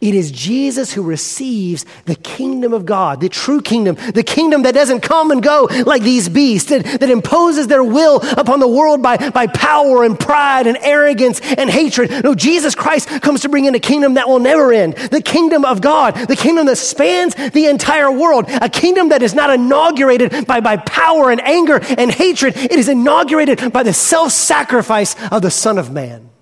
[0.00, 4.74] It is Jesus who receives the kingdom of God, the true kingdom, the kingdom that
[4.74, 9.02] doesn't come and go like these beasts, that, that imposes their will upon the world
[9.02, 12.24] by, by power and pride and arrogance and hatred.
[12.24, 15.64] No, Jesus Christ comes to bring in a kingdom that will never end, the kingdom
[15.64, 20.46] of God, the kingdom that spans the entire world, a kingdom that is not inaugurated
[20.46, 22.56] by, by power and anger and hatred.
[22.56, 26.33] It is inaugurated by the self sacrifice of the Son of Man.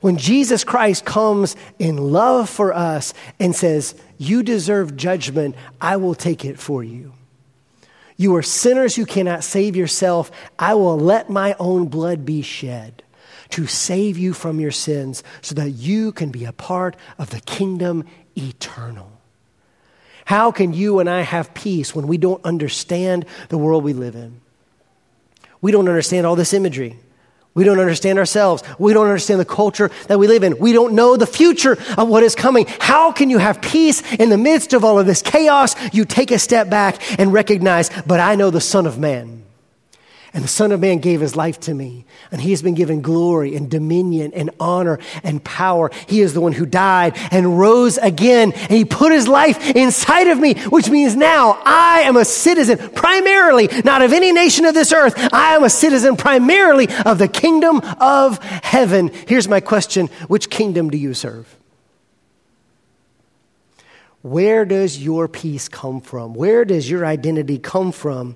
[0.00, 6.14] When Jesus Christ comes in love for us and says, You deserve judgment, I will
[6.14, 7.12] take it for you.
[8.16, 10.30] You are sinners who cannot save yourself.
[10.58, 13.02] I will let my own blood be shed
[13.50, 17.40] to save you from your sins so that you can be a part of the
[17.40, 18.04] kingdom
[18.36, 19.10] eternal.
[20.24, 24.14] How can you and I have peace when we don't understand the world we live
[24.14, 24.40] in?
[25.60, 26.98] We don't understand all this imagery.
[27.58, 28.62] We don't understand ourselves.
[28.78, 30.60] We don't understand the culture that we live in.
[30.60, 32.66] We don't know the future of what is coming.
[32.78, 35.74] How can you have peace in the midst of all of this chaos?
[35.92, 39.47] You take a step back and recognize, but I know the Son of Man.
[40.32, 42.04] And the Son of Man gave his life to me.
[42.30, 45.90] And he has been given glory and dominion and honor and power.
[46.06, 48.52] He is the one who died and rose again.
[48.52, 52.90] And he put his life inside of me, which means now I am a citizen,
[52.90, 55.14] primarily not of any nation of this earth.
[55.32, 59.10] I am a citizen primarily of the kingdom of heaven.
[59.26, 61.54] Here's my question Which kingdom do you serve?
[64.22, 66.34] Where does your peace come from?
[66.34, 68.34] Where does your identity come from?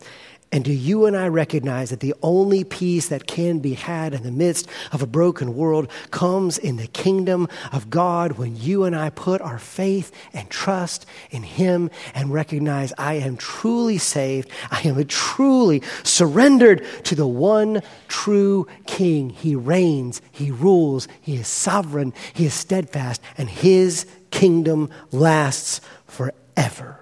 [0.53, 4.23] And do you and I recognize that the only peace that can be had in
[4.23, 8.95] the midst of a broken world comes in the kingdom of God when you and
[8.95, 14.83] I put our faith and trust in Him and recognize I am truly saved, I
[14.83, 19.31] am truly surrendered to the one true King.
[19.31, 27.01] He reigns, He rules, He is sovereign, He is steadfast, and His kingdom lasts forever.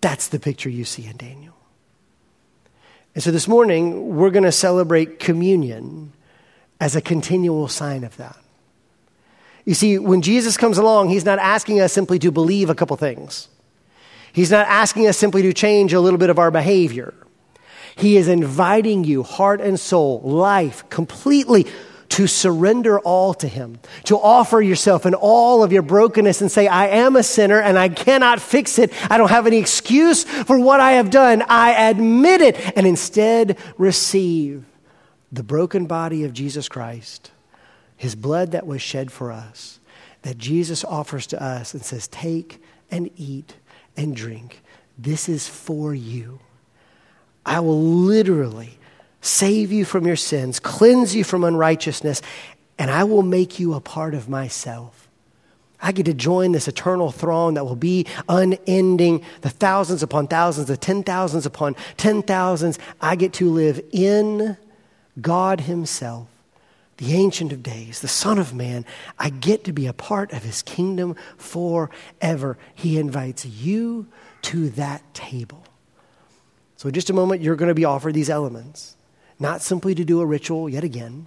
[0.00, 1.49] That's the picture you see in Daniel.
[3.14, 6.12] And so this morning, we're going to celebrate communion
[6.80, 8.36] as a continual sign of that.
[9.64, 12.96] You see, when Jesus comes along, he's not asking us simply to believe a couple
[12.96, 13.48] things.
[14.32, 17.14] He's not asking us simply to change a little bit of our behavior.
[17.96, 21.66] He is inviting you, heart and soul, life, completely
[22.10, 26.66] to surrender all to Him, to offer yourself in all of your brokenness and say,
[26.66, 28.92] I am a sinner and I cannot fix it.
[29.10, 31.42] I don't have any excuse for what I have done.
[31.48, 34.64] I admit it and instead receive
[35.32, 37.30] the broken body of Jesus Christ,
[37.96, 39.78] His blood that was shed for us,
[40.22, 43.54] that Jesus offers to us and says, Take and eat
[43.96, 44.62] and drink.
[44.98, 46.40] This is for you.
[47.46, 48.79] I will literally
[49.20, 52.22] save you from your sins, cleanse you from unrighteousness,
[52.78, 55.08] and I will make you a part of myself.
[55.82, 60.68] I get to join this eternal throne that will be unending, the thousands upon thousands,
[60.68, 62.78] the ten thousands upon ten thousands.
[63.00, 64.56] I get to live in
[65.20, 66.28] God Himself,
[66.98, 68.84] the Ancient of Days, the Son of Man.
[69.18, 72.58] I get to be a part of His kingdom forever.
[72.74, 74.06] He invites you
[74.42, 75.64] to that table.
[76.76, 78.96] So, in just a moment, you're going to be offered these elements,
[79.40, 81.26] not simply to do a ritual yet again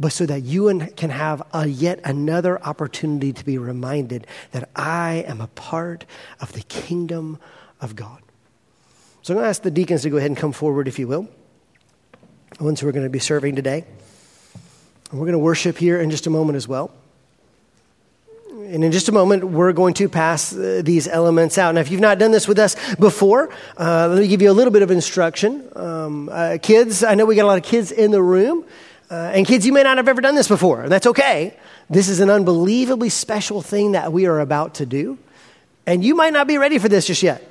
[0.00, 5.24] but so that you can have a yet another opportunity to be reminded that I
[5.26, 6.04] am a part
[6.40, 7.38] of the kingdom
[7.80, 8.22] of God.
[9.22, 11.08] So I'm going to ask the deacons to go ahead and come forward, if you
[11.08, 11.28] will,
[12.56, 13.84] the ones who are going to be serving today.
[15.10, 16.92] And we're going to worship here in just a moment as well.
[18.70, 21.74] And in just a moment, we're going to pass uh, these elements out.
[21.74, 23.48] Now, if you've not done this with us before,
[23.78, 25.66] uh, let me give you a little bit of instruction.
[25.74, 28.66] Um, uh, kids, I know we got a lot of kids in the room.
[29.10, 31.56] Uh, and kids, you may not have ever done this before, and that's okay.
[31.88, 35.16] This is an unbelievably special thing that we are about to do.
[35.86, 37.42] And you might not be ready for this just yet.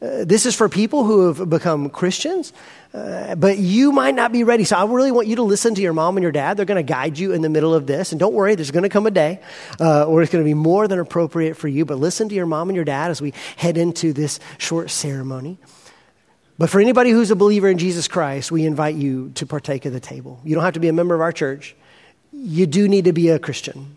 [0.00, 2.52] Uh, this is for people who have become Christians,
[2.94, 4.62] uh, but you might not be ready.
[4.62, 6.56] So I really want you to listen to your mom and your dad.
[6.56, 8.12] They're going to guide you in the middle of this.
[8.12, 9.40] And don't worry, there's going to come a day
[9.80, 11.84] uh, where it's going to be more than appropriate for you.
[11.84, 15.58] But listen to your mom and your dad as we head into this short ceremony.
[16.58, 19.92] But for anybody who's a believer in Jesus Christ, we invite you to partake of
[19.92, 20.40] the table.
[20.44, 21.74] You don't have to be a member of our church.
[22.32, 23.96] You do need to be a Christian.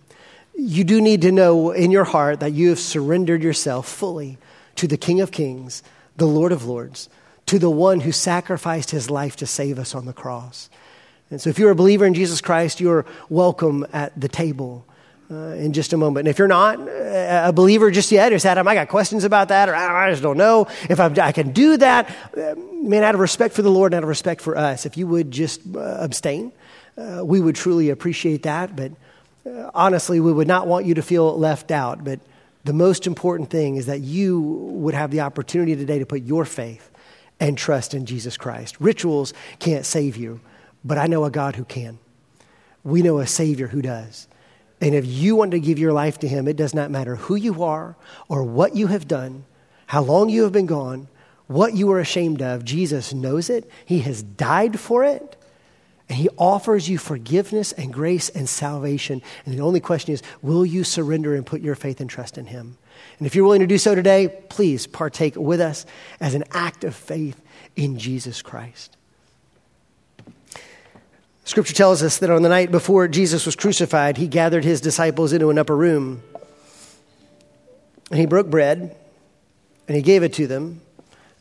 [0.55, 4.39] You do need to know in your heart that you have surrendered yourself fully
[4.75, 5.83] to the King of Kings,
[6.17, 7.09] the Lord of Lords,
[7.47, 10.69] to the one who sacrificed his life to save us on the cross.
[11.29, 14.85] And so, if you're a believer in Jesus Christ, you're welcome at the table
[15.31, 16.27] uh, in just a moment.
[16.27, 19.47] And if you're not uh, a believer just yet, or said, I got questions about
[19.47, 23.15] that, or I just don't know if i i can do that, uh, man, out
[23.15, 25.61] of respect for the Lord and out of respect for us, if you would just
[25.73, 26.51] uh, abstain,
[26.97, 28.75] uh, we would truly appreciate that.
[28.75, 28.91] But
[29.45, 32.03] uh, honestly, we would not want you to feel left out.
[32.03, 32.19] But
[32.63, 36.45] the most important thing is that you would have the opportunity today to put your
[36.45, 36.91] faith
[37.39, 38.79] and trust in Jesus Christ.
[38.79, 40.39] Rituals can't save you,
[40.85, 41.97] but I know a God who can.
[42.83, 44.27] We know a Savior who does.
[44.79, 47.35] And if you want to give your life to Him, it does not matter who
[47.35, 47.95] you are
[48.27, 49.45] or what you have done,
[49.87, 51.07] how long you have been gone,
[51.47, 52.63] what you are ashamed of.
[52.63, 53.69] Jesus knows it.
[53.85, 55.35] He has died for it.
[56.11, 59.21] And He offers you forgiveness and grace and salvation.
[59.45, 62.47] And the only question is will you surrender and put your faith and trust in
[62.47, 62.77] Him?
[63.17, 65.85] And if you're willing to do so today, please partake with us
[66.19, 67.41] as an act of faith
[67.77, 68.97] in Jesus Christ.
[71.45, 75.31] Scripture tells us that on the night before Jesus was crucified, he gathered his disciples
[75.31, 76.21] into an upper room.
[78.09, 78.97] And he broke bread
[79.87, 80.81] and he gave it to them.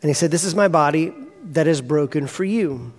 [0.01, 1.13] And he said, This is my body
[1.43, 2.93] that is broken for you.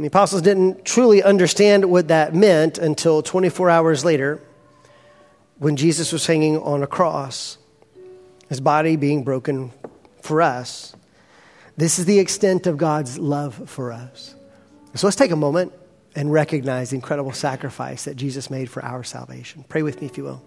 [0.00, 4.40] And the apostles didn't truly understand what that meant until 24 hours later
[5.58, 7.58] when Jesus was hanging on a cross,
[8.48, 9.70] his body being broken
[10.22, 10.96] for us.
[11.76, 14.34] This is the extent of God's love for us.
[14.94, 15.74] So let's take a moment
[16.16, 19.66] and recognize the incredible sacrifice that Jesus made for our salvation.
[19.68, 20.42] Pray with me, if you will.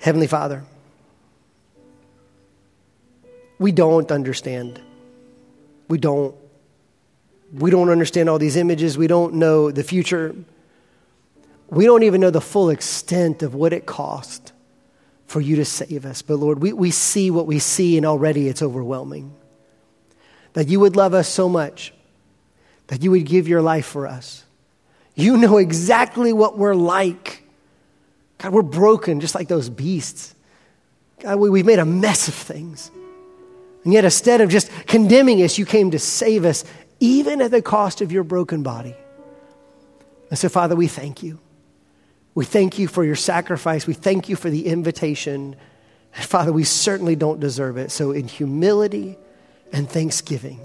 [0.00, 0.64] Heavenly Father,
[3.58, 4.80] we don't understand.
[5.88, 6.34] We don't.
[7.52, 8.98] We don't understand all these images.
[8.98, 10.34] We don't know the future.
[11.68, 14.52] We don't even know the full extent of what it cost
[15.26, 16.22] for you to save us.
[16.22, 19.34] But Lord, we, we see what we see, and already it's overwhelming.
[20.52, 21.92] That you would love us so much
[22.86, 24.44] that you would give your life for us.
[25.14, 27.42] You know exactly what we're like.
[28.38, 30.34] God, we're broken just like those beasts.
[31.20, 32.90] God, we, we've made a mess of things.
[33.84, 36.64] And yet, instead of just condemning us, you came to save us,
[37.00, 38.94] even at the cost of your broken body.
[40.30, 41.38] And so, Father, we thank you.
[42.34, 43.86] We thank you for your sacrifice.
[43.86, 45.56] We thank you for the invitation.
[46.12, 47.90] Father, we certainly don't deserve it.
[47.90, 49.16] So, in humility
[49.72, 50.60] and thanksgiving,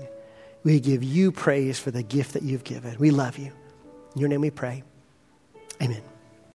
[0.63, 2.97] we give you praise for the gift that you've given.
[2.99, 3.51] We love you.
[4.15, 4.83] In your name we pray.
[5.81, 6.01] Amen.